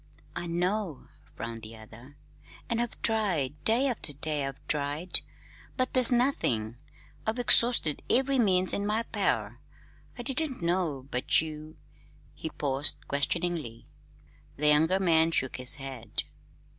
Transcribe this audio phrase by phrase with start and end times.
[0.35, 2.17] "I know," frowned the other;
[2.67, 5.21] "and I've tried day after day I've tried.
[5.77, 6.77] But there's nothing.
[7.27, 9.59] I've exhausted every means in my power.
[10.17, 11.77] I didn't know but you"
[12.33, 13.85] He paused questioningly.
[14.57, 16.23] The younger man shook his head.